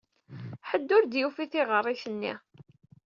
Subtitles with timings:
[0.69, 2.33] Ḥedd ur d-yufi tiɣerrit-nni.